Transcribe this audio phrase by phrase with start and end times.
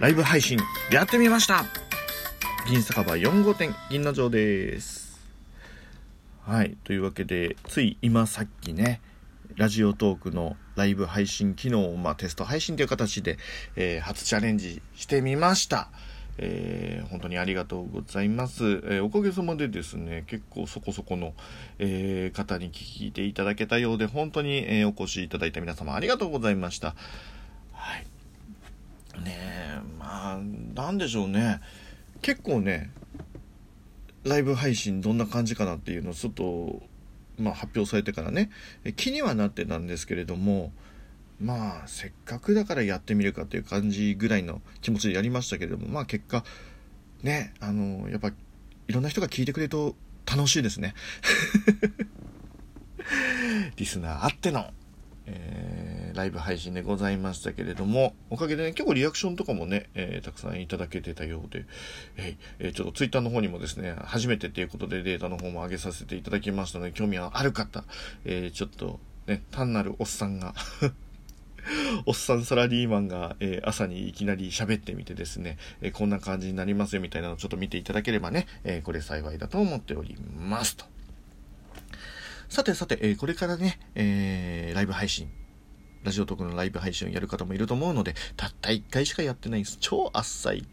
[0.00, 0.58] ライブ配信
[0.90, 1.64] やってみました
[2.68, 5.20] 銀酒場4号店銀の城です
[6.42, 9.00] はいというわけでつい今さっきね
[9.56, 13.38] ラジオトークのライブ配信機能を、まあ、テスト配信という形で、
[13.76, 15.90] えー、初チャレンジしてみました。
[16.36, 21.34] えー、本当にありがとうございます、えー、おかげさまでですね、結構そこそこの、
[21.78, 26.96] えー、方に聞いていただけたようで、本当に、えお越しいただいた皆様ありがとうございました。
[29.20, 31.60] ねえ、まあ、なんでしょうね。
[32.22, 32.90] 結構ね、
[34.24, 36.82] ライブ配信どんな感じかなっていうのをちょっと、
[37.38, 38.50] まあ、発表されてからね、
[38.96, 40.72] 気にはなってたんですけれども、
[41.40, 46.44] まあせっかくだからやってみるかっていう感じぐらいの気持ちでやりましたけれどもまあ結果
[47.22, 49.96] ねあのやっぱいろんな人が聞いてくれると
[50.26, 50.94] 楽しいですね
[53.76, 54.72] リスナーあっての、
[55.26, 55.73] えー、
[56.14, 61.66] ライブ配信でございましたけれどもおかげでね結構リアクションとかもね、えー、たくさんいただけてたようで、
[62.16, 67.84] えー、ちょっとツイッターの方にもですね初めてっていうことでデータの方も上げさせていただきましたので興味はある方、
[68.24, 70.54] えちょっとね単なるおっさんが
[72.06, 80.84] おっさんサラリーマンが、えー、朝にいきなり喋ってみてですね、えー、こんな感じになりますよみたいなのをちょっと見ていただければね、えー、これ幸いだと思っておりますと。
[82.48, 85.28] さてさて、えこれからね、えライブ配信、
[86.04, 89.78] ラジオトークのライブ配信をやる方もいると思うので、たった1回しかやってないんです。
[89.80, 90.66] 超あっさい、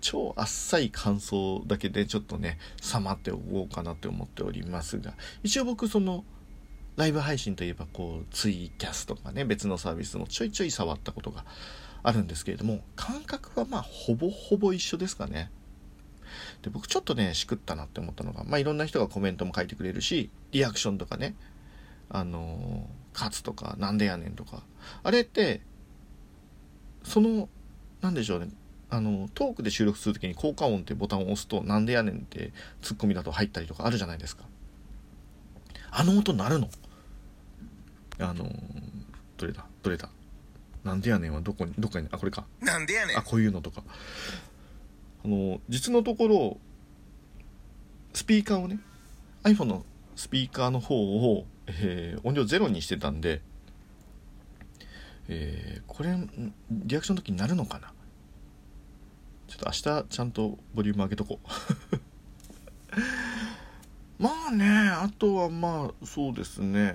[0.00, 6.24] 超あっさい感想だけでちょっとね、さまっておこうかなって思っておりますが、一応僕その、
[6.96, 11.44] ライブ配信といえばこうツイキャスとかね別のサービスもちょいちょい触ったことが
[12.02, 15.50] あるんですけれども感覚はまあほぼほぼ一緒ですかね
[16.62, 21.34] で僕ちょっとねしくったなって思ったのがまあいろんな人がコメントも書いてくれるしリアクションとかね
[22.08, 24.62] あの勝つとかなんでやねんとか。
[25.02, 25.62] あれって
[27.02, 27.48] その
[28.02, 28.50] なんでしょうね。
[28.90, 34.44] あのトークで収録する時に効果音ってボタンを押すとなんでやねんってツッコミだと入ったりとかあるじゃないですか。
[35.90, 36.68] あの音鳴るの。
[38.18, 38.48] あの
[39.38, 40.10] どれだどれだ。
[40.84, 42.44] なんでやねんはどこにどっかにあこれか。
[42.60, 43.18] なんでやねん。
[43.18, 43.82] あこういうのとか。
[45.24, 46.58] あの実のところ
[48.12, 48.78] スピーカーをね
[49.42, 49.84] iPhone の
[50.14, 50.96] スピーカーの方
[51.34, 53.42] を、えー、音量ゼロにしてたんで、
[55.28, 56.16] えー、これ
[56.70, 57.92] リアクションの時になるのかな？
[59.48, 61.48] ちょっと明日ちゃんとボリューム上げとこう。
[64.22, 66.94] まあねあとはまあそうですね。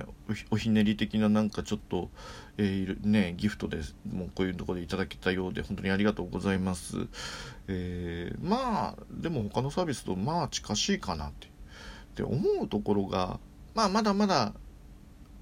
[0.49, 2.09] おひねり的ななんかちょっと、
[2.57, 7.07] えー、ねギフトでもうこういうとこでいただけたようで本当にありがとうございます、
[7.67, 11.51] えー、まあでも他のサービスとまあ近しいかなって。
[12.15, 13.39] で思うところが
[13.73, 14.53] まあまだまだ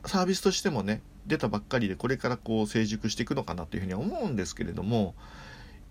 [0.06, 5.16] サービスとしてもね出たばっかりでこれからこう成熟していくのかなというふうには思うんですけれども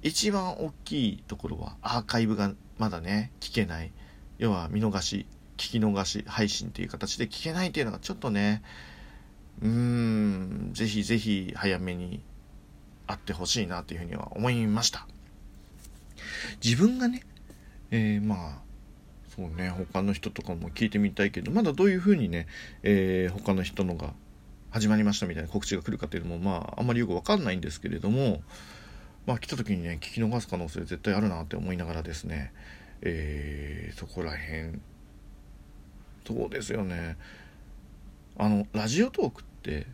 [0.02, 3.92] 一番大きいところはアーカイブがまだね聞けない。
[4.38, 5.26] 要は見逃し
[5.56, 8.62] 聞き逃し配信っていう形で聞けないっていうのがちょっとね
[9.60, 12.22] うーんぜひぜひ早めに
[13.08, 15.08] あってほしいなというふうには思いました。
[16.62, 17.24] 自分がね
[17.90, 18.67] えー、まあ
[19.38, 22.48] そうね他の人とかも聞いてみたいけどまだどういうふうにね、
[22.82, 24.12] えー、他の人のが
[24.70, 28.42] 始まりましたみたいな告知が来るかっていうのもまああんまりよくわかんないんですけれども
[29.26, 32.52] まあ来た時にね聞き逃す可能性絶対あるなって思いながらですね
[33.00, 34.80] えー、そこら辺
[36.26, 37.16] そうですよね。
[38.36, 39.86] あのラジオトークって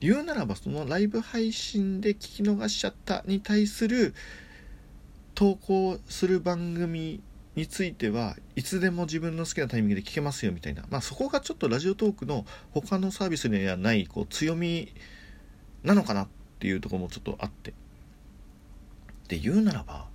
[0.00, 4.14] 言うならばそのライブ配信で聞き逃しちゃったに対する
[5.34, 7.20] 投稿する番組
[7.60, 14.92] についてはいつでも自分の好きなタイミングで聞けますよみたいな、まあ、そこがちょっとラジオトークの他のサービスにはないこう強み
[15.82, 16.28] なのかなっ
[16.58, 17.74] ていうとこもちょっとあって。
[19.28, 20.08] で言うならば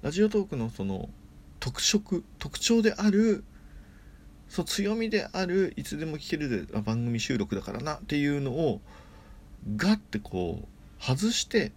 [0.00, 1.10] ラジオトークのその
[1.60, 3.44] 特色特徴である
[4.48, 8.80] そう強みであるいつでも聞ける番組収録だからなっていうのを
[9.76, 11.72] ガッてこう外して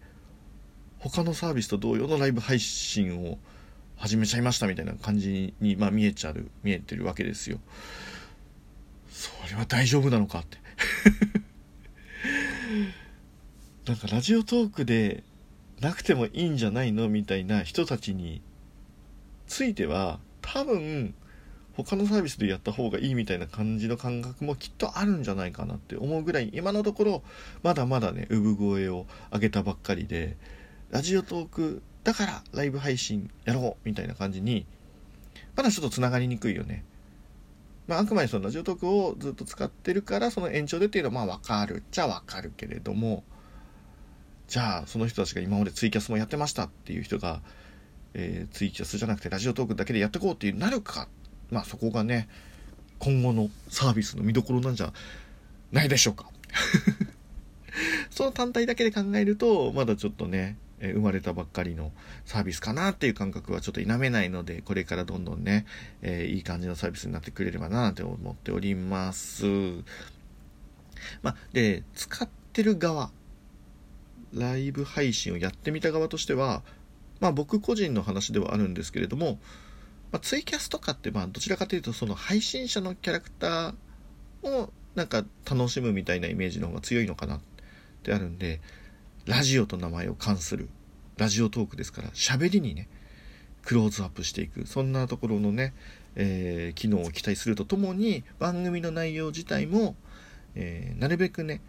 [0.99, 3.39] 他のサービスと同様のライブ配信を
[3.97, 7.59] 始めちゃいましたみたいな感じに、まあ、見えちゃう見えてるわけですよ。
[9.09, 10.57] それは大丈夫なのかって
[13.87, 15.23] なんかラジオトークで
[15.79, 18.41] なくてもいいんじゃないのみたいな人たちに
[19.47, 21.15] ついては多分
[21.75, 27.23] 他のサービスでやった方がいいみたいな感じの感覚もきっとあるんじゃないかなって思うぐらい今のところ
[27.63, 30.37] まだまだね産声を上げたばっかりで
[30.89, 34.65] ラジオトークだからライブ配信やろうみたいな感じに
[35.55, 36.85] まだちょっとつながりにくいよね。
[37.87, 43.23] まあ、あくまでそのラジオトークをずっと使ってるからその延長でっていうのはまあ分かるっちゃ分かるけれども
[44.47, 47.41] じゃあその人たちが今までツイキャスもやってましたっていう人が、
[48.13, 51.07] えー、ツイキャスじゃなくてラジオトークだけでやっていこうっていうなるか
[51.51, 52.27] まあそこがね
[52.99, 54.91] 今後のサービスの見どころなんじゃ
[55.71, 56.29] ないでしょうか
[58.09, 61.91] その単体だけで考えるとまだちょっとねえ生まれたばっかりの
[62.25, 65.65] サービスかなっていう感覚はちょっと否めないので、これからどんどんね、
[66.01, 69.45] え、いい感じのサービスになってくれればなって思っております。
[71.21, 73.11] まあ、で、使ってる側、
[74.33, 76.63] ライブ配信をやってみた側としては、
[77.19, 79.39] まあ僕個人の話ではあるんですけれども、
[80.11, 87.39] まあ、ツイキャスとかってまあどちらかというとその配信者のキャラクターをなんか楽しむみたいなイメージの方が強いのかなっ
[88.03, 88.61] てあるんで、
[89.25, 90.69] ラジオと名前を冠する
[91.17, 92.87] ラジオトークですから喋りにね
[93.63, 95.73] クローズアップしていくそんなところのね、
[96.15, 99.95] えー、機能を期待するとともに番組の内容自体も、
[100.55, 101.61] えー、なるべくね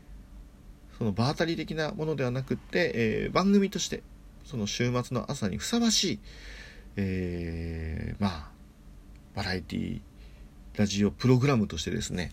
[0.99, 4.03] その場当たり的なものではなくって、えー、番組として
[4.45, 6.19] その週末の朝にふさわしい、
[6.97, 8.51] えー、まあ
[9.35, 10.01] バラエティ
[10.77, 12.31] ラジオプログラムとしてですね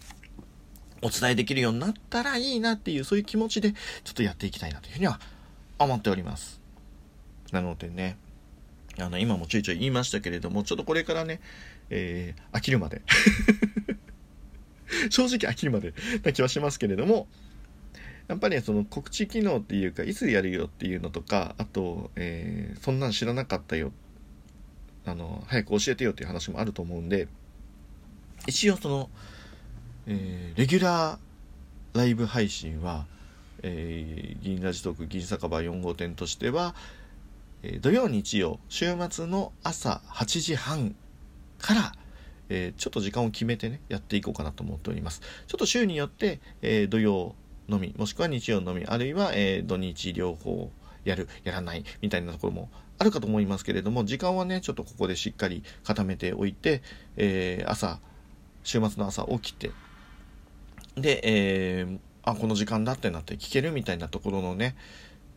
[1.04, 3.74] お伝えできるようになったらいいなっていう、そういう気持ちで、
[4.06, 5.19] ちょっとやっていきたいなというふうには
[5.77, 6.62] 思っております。
[7.53, 8.17] なのでね、
[9.00, 11.39] あの、今もちょいちょい言いましたけれども、ちょっとこれからね、
[11.89, 13.01] えー、飽きるまで。
[15.09, 17.27] 正直飽きるまでな気はしますけれども、
[18.27, 23.91] やっぱりその告知機能っていうか、いつやるよっていうのとか、あと、えー、そんなん知らなかったよ、
[25.06, 27.27] あの、早く教えてよっていう話もあると思うんで、
[28.47, 29.11] 一応その、
[30.07, 33.06] えー、レギュラーライブ配信は、
[33.61, 36.73] えー、銀ラジトーク銀酒場4号店としては、
[37.63, 40.95] え、土曜日曜週末の朝8時半
[41.60, 41.92] から、
[42.50, 45.21] え、ちょっと時間を決めてねやっていこうかなと思っております。
[45.48, 47.36] ちょっと週によって、え土曜
[47.68, 50.71] のみもしくは日曜のみあるいは、え土日両方
[51.06, 52.69] やるやらないみたいなところも
[53.00, 56.81] あるかと思いますけれども時間はねちょっとここでしっかり固めておいて、
[57.18, 58.00] え朝
[58.63, 59.71] 週末の朝起きて
[60.95, 64.75] で、えー、あ、この時間だってなって聞けるみたいなところのね、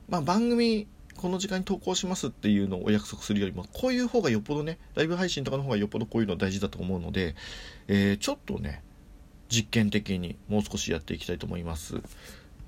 [0.09, 7.35] まあ番組、この時間に投稿しますっていうのをお約束するよりも、こういう方がよっぽどね、ライブ配信とかの方がよっぽどこういうの大事だと思うので、
[7.89, 8.83] えー、ちょっとね、
[9.49, 11.97] 実験的にもう少しやっていきたいと思います。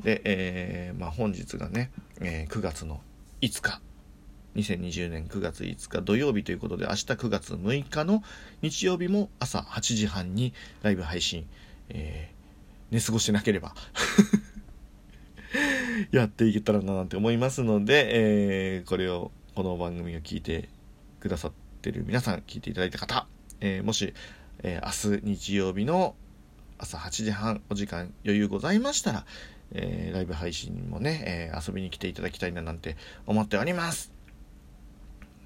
[0.03, 1.91] で、えー、まあ本日がね、
[2.21, 3.01] えー、9月の
[3.41, 3.81] 5日、
[4.57, 8.23] 2020年9月5日土曜日ということで、明日9月6日の
[8.63, 10.53] 日曜日も朝8時半に
[10.83, 11.47] ライブ配信、
[11.91, 12.39] えー
[12.91, 13.75] 寝過ごしてなければ
[16.11, 20.69] やっていけたらななんて思いますので、えー、これを、この番組を聞いて
[21.21, 21.53] くださっ
[21.83, 23.27] てる皆さん、聞いていただいた方、
[23.61, 24.15] えー、もし、
[24.63, 26.15] えー、明日日曜日の
[26.79, 29.27] 朝8時半お時間余裕ございましたら、
[29.73, 32.97] えー、ライブ配信もね、えー、遊びに来ていただきたいななんて
[33.27, 34.13] 思っております。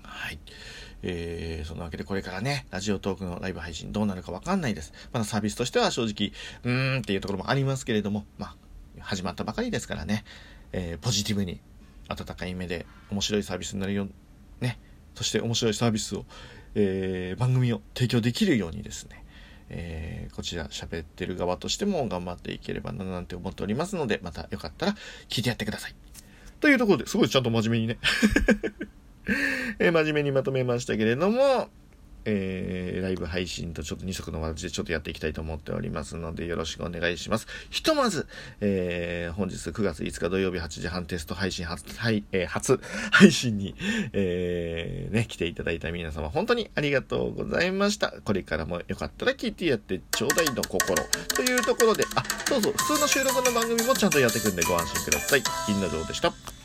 [0.02, 0.38] はい。
[1.05, 4.93] えー、そんなわけでこれからね、ラジオトークのライブ配信どうなるかわかんないです。
[5.12, 6.32] まだサービスとしては正直、
[6.62, 8.56] うーんっていうところもありますけれども、まあ、
[9.02, 10.25] 始まったばかりですからね、
[10.72, 11.60] えー、ポジティブに、
[12.08, 14.08] 温かい目で面白いサービスになるよ、
[14.60, 14.78] ね、
[15.14, 16.25] そして面白いサービスを、
[16.75, 19.25] えー、番組を提供できるようにですね、
[19.70, 24.94] えー、こちら喋ってる側としても頑張っていければななんて思っておりますので、またよかったら
[25.28, 25.94] 聞いてやってください。
[26.60, 27.98] というところで、すごいちゃんと真面目にね。
[29.78, 31.69] え、真面目にまとめましたけれども、
[32.24, 37.46] えー、ライブ配信とちょっと二足のわらじでちょっとやっていきたいと思っておりますので、よろしくお願いします。
[37.70, 38.26] ひとまず、
[38.60, 43.74] えー、本日9月5日土曜日8時半テスト配信初、はい、えー、初配信に、
[44.12, 48.12] えー、ね、来ていただいた皆様、本当にありがとうございました。
[48.24, 51.02] これからもよかったら聞いてやってちょうだいの心。
[51.34, 55.43] というところで、あ、どうぞ、普通の収録の番組もちゃんとやっていくんでご安心ください。
[55.67, 56.61] 銀の城でした。